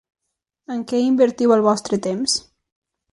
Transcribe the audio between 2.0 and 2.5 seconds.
temps?